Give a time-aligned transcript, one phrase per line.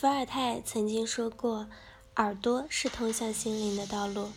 [0.00, 1.68] 伏尔泰曾经说过
[2.16, 4.30] ：“耳朵是通向心灵的道路。”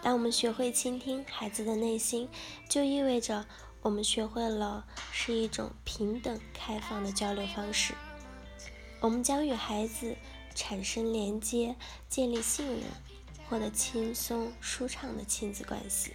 [0.00, 2.26] 当我们学会倾听孩子的内心，
[2.70, 3.44] 就意味着
[3.82, 7.92] 我们学会了是一种平等、开放的交流方式。
[9.00, 10.16] 我们将与孩子
[10.54, 11.76] 产生连接，
[12.08, 12.84] 建立信任，
[13.50, 16.14] 获得轻松舒畅的亲子关系。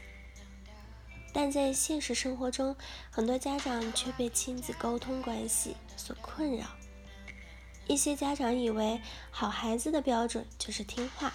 [1.32, 2.76] 但在现实生活中，
[3.12, 6.66] 很多家长却被亲子沟通关系所困扰。
[7.88, 9.02] 一些家长以为
[9.32, 11.34] 好孩子的标准就是听话，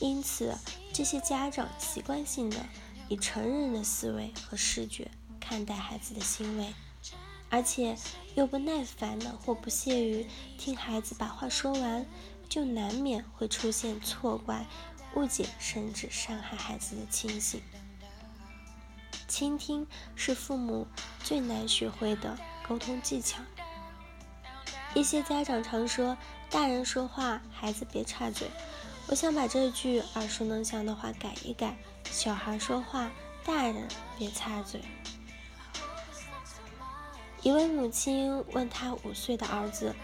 [0.00, 0.56] 因此
[0.92, 2.58] 这些家长习惯性的
[3.08, 6.74] 以成人的思维和视觉看待孩子的行为，
[7.48, 7.96] 而且
[8.34, 10.26] 又不耐烦的或不屑于
[10.58, 12.06] 听孩子把话说完，
[12.48, 14.66] 就难免会出现错怪、
[15.14, 17.62] 误解甚至伤害孩子的情形。
[19.26, 20.86] 倾听是父母
[21.24, 23.38] 最难学会的沟通技巧。
[24.94, 26.18] 一些家长常说
[26.50, 28.50] ：“大人说话，孩子别插嘴。”
[29.08, 31.76] 我想把这句耳熟能详的话改一改
[32.10, 33.10] ：“小孩说话，
[33.42, 34.82] 大人别插嘴。”
[37.42, 39.94] 一位母亲问他五岁的儿子：“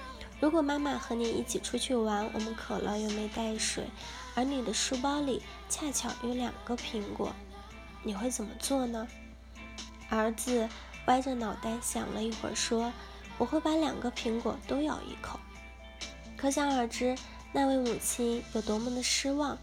[0.40, 3.84] 如果妈妈和你一起出去玩，我们渴了又没带水，
[4.34, 7.32] 而你的书包里恰巧有两个苹果，
[8.02, 9.06] 你会怎么做呢？”
[10.08, 10.66] 儿子
[11.06, 12.90] 歪着脑袋想了一会儿，说。
[13.38, 15.38] 我会把两个苹果都咬一口，
[16.36, 17.16] 可想而知
[17.52, 19.56] 那位母亲有多么的失望。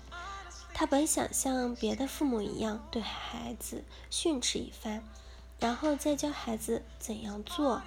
[0.73, 5.03] 她本想像别的父母一样对孩子训斥一番，
[5.59, 7.81] 然后再教孩子怎样做。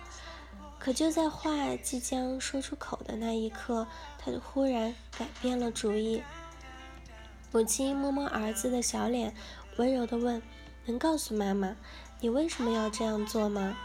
[0.78, 3.86] 可就在话即将说出口的那一刻，
[4.18, 6.22] 她就忽然改变了主意。
[7.50, 9.34] 母亲摸摸儿子的小脸，
[9.76, 10.40] 温柔地问
[10.86, 11.74] ：“能告诉妈妈，
[12.20, 13.76] 你为什么要这样做吗？”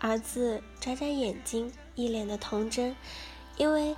[0.00, 2.96] 儿子眨眨眼睛，一脸的童真，
[3.58, 3.94] 因为，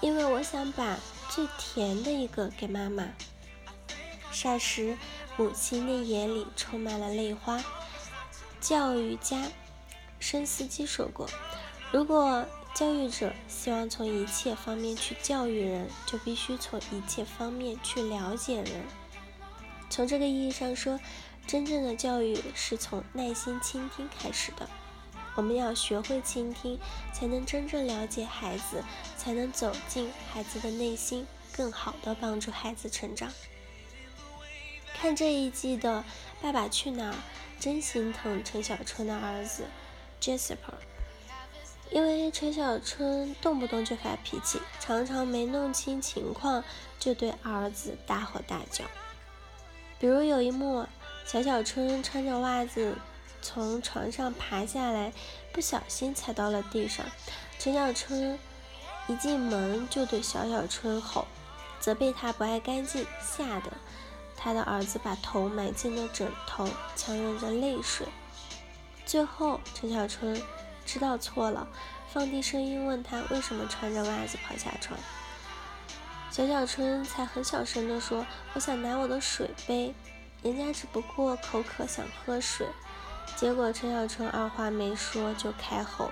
[0.00, 0.96] 因为我想把
[1.28, 3.10] 最甜的一个给妈妈。
[4.32, 4.96] 霎时，
[5.36, 7.62] 母亲的眼里充满了泪花。
[8.58, 9.48] 教育家
[10.18, 11.28] 申斯基说过
[11.92, 18.82] ：“如果教育者希望从一切方面去教育人，就必须从一切方面去了解人。”
[19.90, 20.98] 从这个意义上说，
[21.46, 24.66] 真正的教育是从耐心倾听开始的。
[25.38, 26.80] 我们要学会倾听，
[27.12, 28.82] 才能真正了解孩子，
[29.16, 33.30] 才能走进孩子的内心，更好的帮助孩子成长。
[34.94, 36.00] 看这一季的
[36.42, 37.12] 《爸爸去哪儿》，
[37.60, 39.68] 真心疼陈小春的儿子
[40.20, 40.74] Jasper，
[41.92, 46.64] 因为陈小春动不动就发脾气，常常没弄清情况
[46.98, 48.84] 就对儿子大吼大叫。
[50.00, 50.84] 比如有一幕，
[51.24, 52.96] 小小春穿着袜子。
[53.40, 55.12] 从床上爬下来，
[55.52, 57.06] 不小心踩到了地上。
[57.58, 58.38] 陈小春
[59.06, 61.26] 一进门就对小小春吼，
[61.80, 63.72] 责备他不爱干净，吓得
[64.36, 68.06] 他的儿子把头埋进了枕头，强忍着泪水。
[69.06, 70.40] 最后，陈小春
[70.84, 71.66] 知道错了，
[72.12, 74.98] 放低声音问他为什么穿着袜子跑下床。
[76.30, 79.94] 小小春才很小声地说：“我想拿我的水杯，
[80.42, 82.66] 人家只不过口渴想喝水。”
[83.36, 86.10] 结果陈小春二话没说就开吼，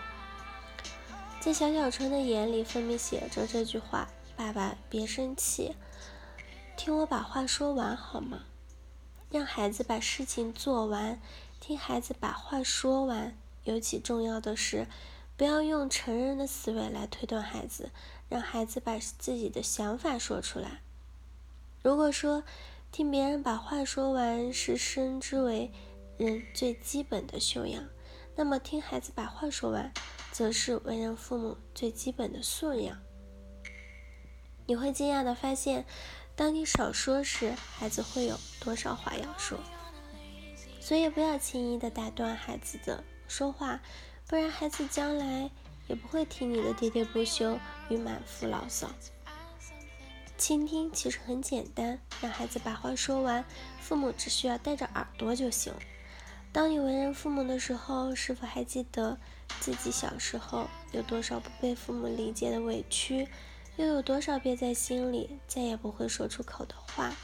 [1.41, 5.75] 在小小春的眼里分明写着这句话：“爸爸别生气，
[6.77, 8.44] 听我把话说完好吗？”
[9.28, 11.21] 让孩子把事情做完，
[11.59, 13.37] 听孩子把话说完。
[13.65, 14.87] 尤其重要的是，
[15.37, 17.91] 不要用成人的思维来推断孩子，
[18.28, 20.81] 让孩子把自己的想法说出来。
[21.83, 22.44] 如果说
[22.93, 25.72] 听别人把话说完是称之为，
[26.19, 27.87] 人最基本的修养，
[28.34, 29.93] 那么听孩子把话说完，
[30.32, 32.99] 则是为人父母最基本的素养。
[34.65, 35.84] 你会惊讶的发现，
[36.34, 39.59] 当你少说时，孩子会有多少话要说。
[40.81, 43.81] 所以不要轻易的打断孩子的说话，
[44.27, 45.50] 不然孩子将来
[45.86, 47.59] 也不会听你的喋喋不休
[47.91, 48.89] 与满腹牢骚。
[50.39, 53.45] 倾听其实很简单，让孩子把话说完，
[53.80, 55.74] 父母只需要带着耳朵就行。
[56.56, 59.18] 当你为人父母的时候，是否还记得
[59.60, 63.28] 自己小时候有多少不被父母理解的委屈，
[63.76, 67.14] 又有多少憋在心里再也不会说出口的话？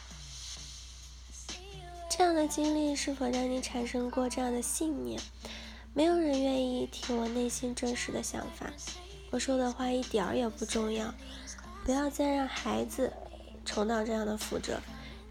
[2.10, 5.18] 这样的经历是否让你产生过这样的信念？
[5.94, 8.70] 没有人愿意听我内心真实的想法，
[9.30, 11.14] 我说的话一点儿也不重要。
[11.86, 13.10] 不要再让孩子
[13.64, 14.78] 重蹈这样的覆辙，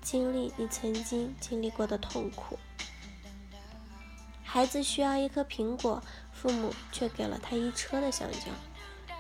[0.02, 2.58] 经历你曾经经历过的痛苦。
[4.54, 6.04] 孩子需要一颗苹果，
[6.34, 8.50] 父母却给了他一车的香蕉；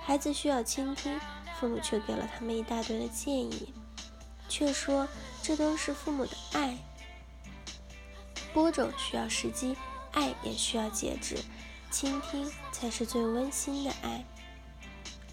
[0.04, 1.18] 孩子需要倾听，
[1.58, 3.74] 父母却给了他们一大堆的建议，
[4.50, 5.08] 却说
[5.42, 6.78] 这都是父母的爱。
[8.54, 9.78] 播种需要时机，
[10.12, 11.38] 爱也需要节制，
[11.90, 14.26] 倾听才是最温馨的爱。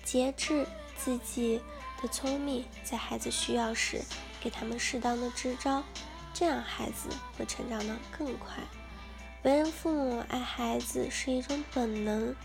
[0.04, 0.64] 节制
[0.96, 1.60] 自己
[2.00, 4.04] 的聪明，在孩子需要时
[4.40, 5.82] 给他们适当的支招，
[6.32, 8.62] 这样孩子会成长得更快。
[9.48, 12.36] 为人父母爱孩子是一种本能，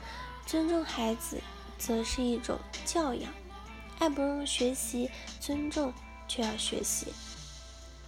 [0.46, 1.42] 尊重孩子。
[1.78, 3.30] 则是一种教养，
[4.00, 5.12] 爱不用学习，
[5.42, 5.94] 尊重
[6.30, 7.08] 却要学习。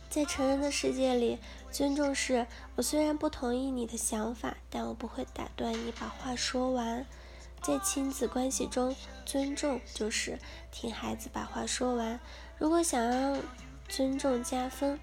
[0.09, 1.39] 在成人的世界里，
[1.71, 2.47] 尊重是
[2.77, 7.05] 我虽然不同意你的想法，但我不会打断你把话说完。
[7.61, 8.95] 在亲子关系中，
[9.25, 10.39] 尊重就是
[10.71, 12.17] 听孩子把话说完。
[12.57, 13.41] 如果想让
[13.89, 14.97] 尊重加分，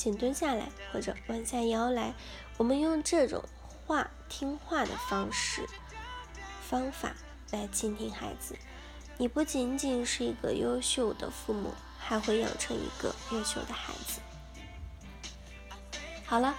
[0.00, 2.14] 请蹲下来或者弯下腰来。
[2.56, 3.44] 我们用这种
[3.86, 5.68] 话听话的方式
[6.66, 7.12] 方法。
[7.52, 8.56] 来倾听孩子，
[9.18, 14.20] 你不仅仅是一个优秀的父母，还会养成一个优秀的孩子。
[16.24, 16.54] 好了，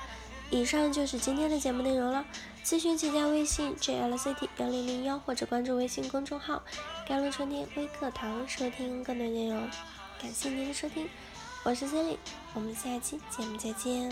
[0.50, 2.26] 以上就是今天的节目内容了。
[2.62, 6.62] 咨询请加微信 jlcd 幺零零幺，或者关注微信公众号
[7.08, 9.70] “甘露春天微课堂”，收听更多内容。
[10.22, 11.08] 感谢您的收听，
[11.64, 12.18] 我是 Cindy，
[12.56, 14.12] 我们下期节目再见。